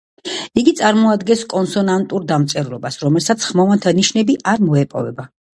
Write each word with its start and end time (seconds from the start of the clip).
იგი 0.61 0.71
წარმოადგენს 0.79 1.43
კონსონანტურ 1.51 2.25
დამწერლობას, 2.33 2.97
რომელსაც 3.05 3.47
ხმოვანთა 3.51 3.97
ნიშნები 4.03 4.41
არ 4.55 4.69
მოეპოვება. 4.71 5.33